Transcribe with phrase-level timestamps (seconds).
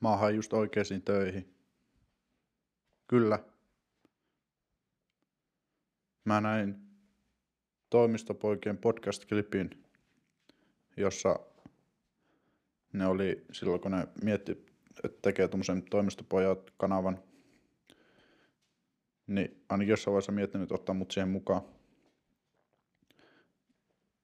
[0.00, 1.54] maahan just oikeisiin töihin.
[3.06, 3.38] Kyllä.
[6.24, 6.76] Mä näin
[7.90, 9.84] toimistopoikien podcast-klipin,
[10.96, 11.40] jossa
[12.92, 14.52] ne oli silloin, kun ne mietti,
[15.04, 17.22] että tekee tuommoisen toimistopojat kanavan,
[19.26, 21.62] niin ainakin jossain vaiheessa miettinyt ottaa mut siihen mukaan.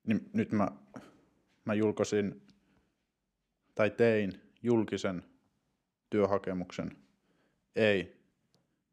[0.06, 0.68] Niin nyt mä,
[1.64, 2.42] mä julkaisin,
[3.74, 5.33] tai tein julkisen
[6.14, 6.96] työhakemuksen.
[7.76, 8.16] Ei,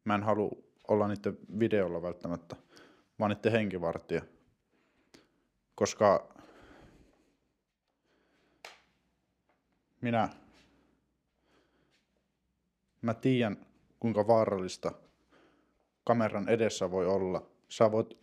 [0.04, 0.50] mä en halua
[0.88, 2.56] olla niiden videolla välttämättä,
[3.18, 4.22] vaan niiden henkivartija.
[5.74, 6.34] Koska
[10.00, 10.28] minä,
[13.02, 13.66] mä tiedän
[14.00, 14.92] kuinka vaarallista
[16.04, 17.46] kameran edessä voi olla.
[17.68, 18.18] Sä voit,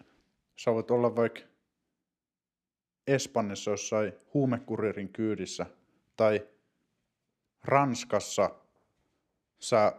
[0.56, 1.42] sä voit olla vaikka
[3.08, 5.66] Espanjassa jossain huumekuririn kyydissä
[6.16, 6.48] tai
[7.64, 8.60] Ranskassa
[9.60, 9.94] sä,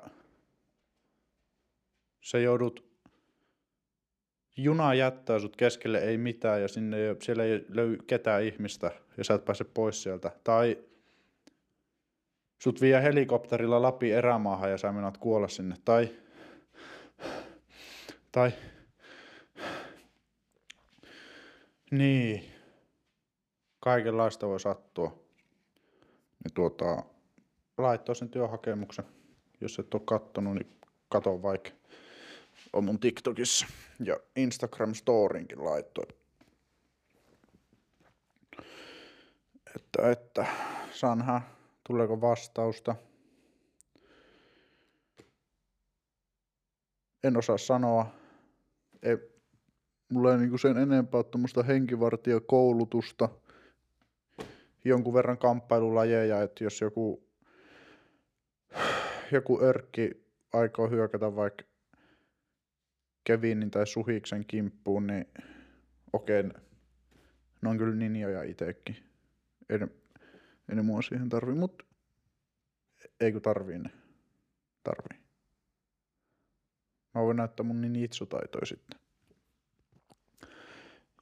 [2.21, 2.91] sä joudut
[4.57, 9.25] juna jättää sut keskelle ei mitään ja sinne ei, siellä ei löy ketään ihmistä ja
[9.25, 10.31] sä et pääse pois sieltä.
[10.45, 10.79] Tai
[12.63, 15.77] sut vie helikopterilla läpi erämaahan ja sä menet kuolla sinne.
[15.85, 16.09] Tai,
[18.33, 18.53] tai,
[21.91, 22.45] niin,
[23.81, 25.25] kaikenlaista voi sattua.
[26.45, 27.03] Niin tuota,
[27.79, 29.20] laittoi sen työhakemuksen.
[29.61, 30.77] Jos et ole kattonut, niin
[31.09, 31.71] kato vaikka.
[32.73, 33.67] On mun TikTokissa
[34.05, 36.07] ja Instagram Storinkin laittoi.
[39.77, 40.47] Että, että,
[40.93, 41.43] sanha,
[41.87, 42.97] tuleeko vastausta?
[47.25, 48.07] En osaa sanoa.
[49.03, 49.17] Ei,
[50.09, 53.29] mulla ei niinku sen enempää tuommoista henkivartijakoulutusta.
[54.85, 57.23] Jonkun verran kamppailulajeja, että jos joku,
[59.33, 61.65] joku örkki aikoo hyökätä vaikka
[63.25, 65.27] Kevinin tai Suhiksen kimppuun, niin
[66.13, 66.43] okei,
[67.63, 68.97] ne on kyllä ninjoja itsekin.
[69.69, 69.89] Ei ne,
[70.69, 71.85] ei ne mua siihen tarvii, mutta
[73.21, 73.91] eikö tarvii ne?
[74.83, 75.21] Tarvii.
[77.15, 79.01] Mä voin näyttää mun ninjitsutaitoja sitten.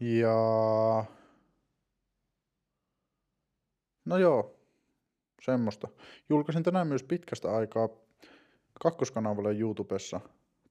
[0.00, 1.04] Ja...
[4.04, 4.57] No joo,
[5.42, 5.88] semmoista.
[6.28, 7.88] Julkaisin tänään myös pitkästä aikaa
[8.82, 10.20] kakkoskanavalle YouTubessa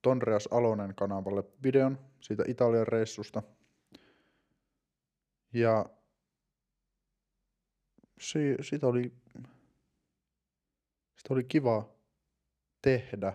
[0.01, 3.43] Tonreas Alonen kanavalle videon siitä Italian reissusta.
[5.53, 5.85] Ja
[8.19, 9.13] si, sitä oli,
[11.15, 11.89] sitä oli kiva
[12.81, 13.33] tehdä.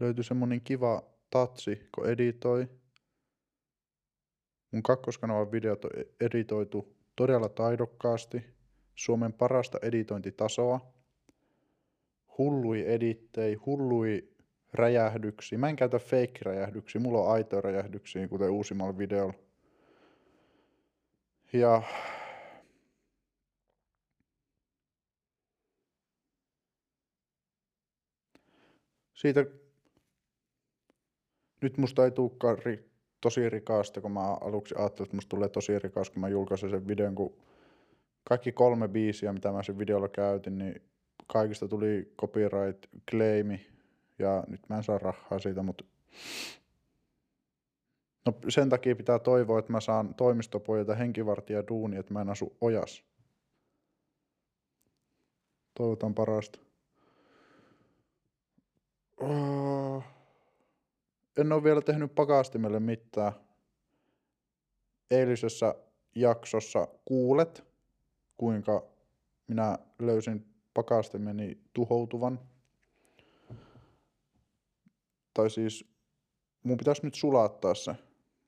[0.00, 2.68] Löytyi semmonen kiva tatsi, kun editoi.
[4.70, 5.90] Mun kakkoskanavan videot on
[6.20, 8.57] editoitu todella taidokkaasti.
[8.98, 10.80] Suomen parasta editointitasoa.
[12.38, 14.28] Hullui edittei, hullui
[14.72, 15.58] räjähdyksiä.
[15.58, 19.34] Mä en käytä fake-räjähdyksiä, mulla on aitoja räjähdyksiä, kuten uusimmalla videolla.
[21.52, 21.82] Ja
[29.14, 29.46] siitä
[31.60, 35.78] nyt musta ei tulekaan ri, tosi rikasta, kun mä aluksi ajattelin, että musta tulee tosi
[35.78, 37.36] rikas, kun mä julkaisin sen videon, kun
[38.28, 40.82] kaikki kolme biisiä, mitä mä sen videolla käytin, niin
[41.26, 43.66] kaikista tuli copyright claimi
[44.18, 45.84] ja nyt mä en saa rahaa siitä, mutta
[48.26, 52.56] no sen takia pitää toivoa, että mä saan toimistopojilta henkivartija duuni, että mä en asu
[52.60, 53.04] ojas.
[55.74, 56.58] Toivotan parasta.
[59.20, 60.04] Oh.
[61.36, 63.32] En ole vielä tehnyt pakastimelle mitään.
[65.10, 65.74] Eilisessä
[66.14, 67.67] jaksossa kuulet,
[68.38, 68.82] kuinka
[69.48, 72.40] minä löysin pakastimeni tuhoutuvan
[75.38, 75.84] tai siis
[76.62, 77.94] mun pitäisi nyt sulattaa se.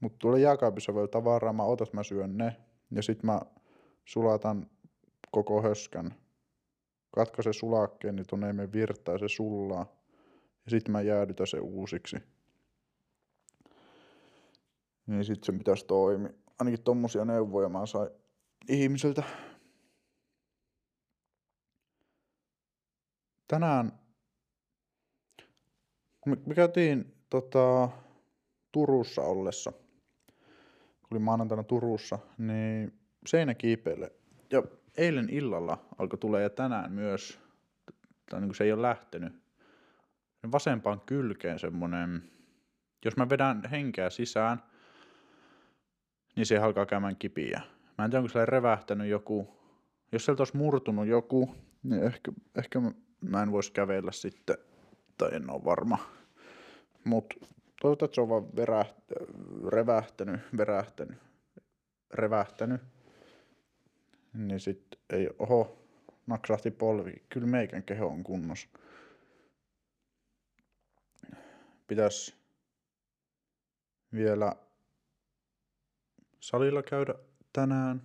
[0.01, 2.57] Mutta tulee jääkaapissa vielä tavaraa, mä otas mä syön ne.
[2.91, 3.41] Ja sit mä
[4.05, 4.71] sulatan
[5.31, 6.15] koko höskän.
[7.11, 9.87] Katkaise sulakkeen, niin tonne ei virtaa se sullaa.
[10.65, 12.17] Ja sit mä jäädytän se uusiksi.
[15.07, 16.31] Niin sit sen pitäisi toimia.
[16.59, 18.11] Ainakin tommosia neuvoja mä sain
[18.69, 19.23] ihmisiltä.
[23.51, 23.93] Tänään
[26.27, 27.89] me, me käytiin tota,
[28.73, 29.73] Turussa ollessa,
[31.09, 34.13] kun maanantaina Turussa, niin seinäkiipeille.
[34.51, 34.63] Ja
[34.97, 37.39] eilen illalla alkoi tulee ja tänään myös,
[38.31, 39.33] tai niin kuin se ei ole lähtenyt,
[40.43, 42.23] niin vasempaan kylkeen semmonen,
[43.05, 44.63] jos mä vedän henkeä sisään,
[46.37, 47.61] niin se alkaa käymään kipiä.
[47.99, 49.61] Mä en tiedä, onko se revähtänyt joku,
[50.13, 54.57] jos sieltä olisi murtunut joku, niin ehkä, ehkä mä mä en vois kävellä sitten,
[55.19, 55.99] tai en oo varma.
[57.05, 57.35] Mut
[57.81, 58.97] toivottavasti se on vaan veräht,
[59.69, 61.19] revähtänyt, verähtänyt,
[62.15, 62.81] revähtänyt.
[64.35, 65.87] Niin sit ei, oho,
[66.27, 67.13] naksahti polvi.
[67.29, 68.69] Kyllä meikän keho on kunnossa.
[71.87, 72.37] Pitäis
[74.15, 74.57] vielä
[76.41, 77.15] salilla käydä
[77.53, 78.03] tänään.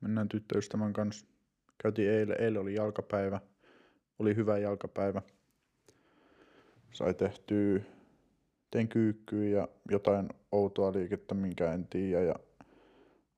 [0.00, 1.26] Mennään tyttöystävän kanssa.
[1.82, 3.40] Käytiin eilen, eilen oli jalkapäivä.
[4.18, 5.22] Oli hyvä jalkapäivä.
[6.92, 7.80] Sai tehtyä,
[8.70, 12.34] tein kyykkyä ja jotain outoa liikettä, minkä en tiedä, ja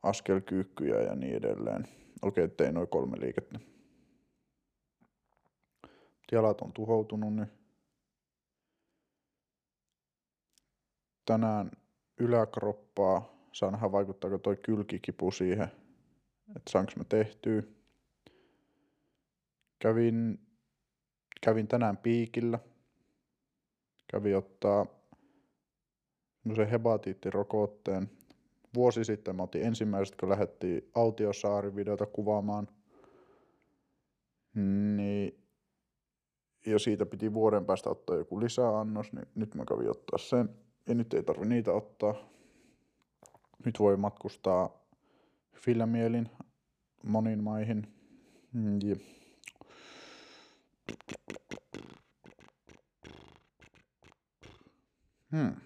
[0.02, 1.88] askelkyykkyjä ja niin edelleen.
[2.22, 3.60] Okei, tein noin kolme liikettä.
[6.32, 7.50] Jalat on tuhoutunut, niin
[11.24, 11.70] tänään
[12.18, 13.40] yläkroppaa.
[13.52, 15.68] Saa nähdä vaikuttaako toi kylkikipu siihen,
[16.56, 17.62] että saanko mä tehtyä.
[19.78, 20.38] Kävin,
[21.40, 22.58] kävin tänään piikillä.
[24.10, 24.86] Kävin ottaa
[26.42, 28.10] semmoisen hepatiittirokotteen.
[28.74, 32.68] Vuosi sitten mä otin ensimmäiset, kun lähdettiin Autiosaari-videota kuvaamaan.
[34.96, 35.40] Niin
[36.66, 40.48] ja siitä piti vuoden päästä ottaa joku lisäannos, niin nyt mä kävin ottaa sen.
[40.88, 42.14] Ja nyt ei tarvi niitä ottaa.
[43.64, 44.80] Nyt voi matkustaa
[45.54, 46.28] filmielin
[47.02, 47.86] moniin maihin.
[48.82, 48.96] Ja
[55.32, 55.56] Hmm.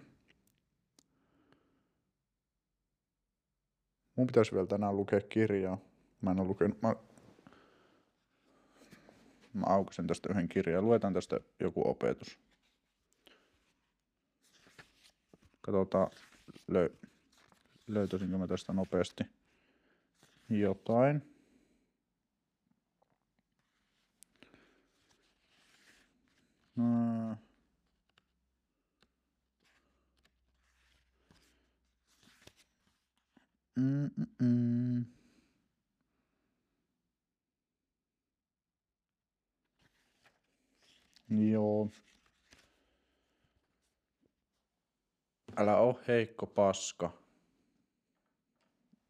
[4.16, 5.78] Mun pitäisi vielä tänään lukea kirjaa.
[6.20, 6.82] Mä en ole lukenut.
[6.82, 6.94] Mä,
[9.52, 10.84] mä aukasin tästä yhden kirjan.
[10.84, 12.38] Luetaan tästä joku opetus.
[15.61, 16.10] Katsotaan,
[16.70, 17.08] löy-
[17.87, 19.25] löytäisinkö mä tästä nopeasti
[20.49, 21.33] jotain.
[41.31, 41.88] Joo.
[45.56, 47.12] Älä oo heikko paska.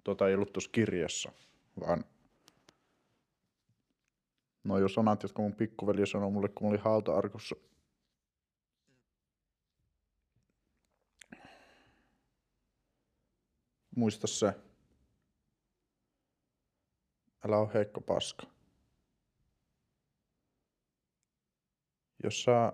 [0.04, 1.32] Tota ei ollut tuossa kirjassa,
[1.80, 2.04] vaan
[4.64, 7.56] No jo sanat, jotka mun pikkuveli sanoi mulle, kun oli hauta-arkussa.
[13.96, 14.54] Muista se.
[17.44, 18.53] Älä oo heikko paska.
[22.24, 22.72] Jos sä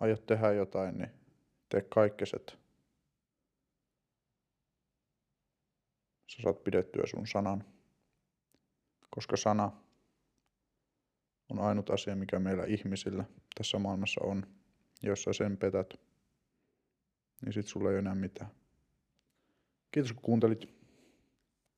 [0.00, 1.10] aiot tehdä jotain, niin
[1.68, 2.58] tee kaikkeset.
[6.26, 7.64] Sä saat pidettyä sun sanan.
[9.10, 9.72] Koska sana
[11.48, 13.24] on ainut asia, mikä meillä ihmisillä
[13.54, 14.46] tässä maailmassa on.
[15.02, 15.94] Jos sä sen petät,
[17.44, 18.50] niin sit sulla ei enää mitään.
[19.90, 20.68] Kiitos kun kuuntelit.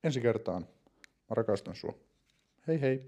[0.04, 0.62] Ensi kertaan.
[1.02, 1.98] Mä rakastan sua.
[2.66, 3.04] Hei hei.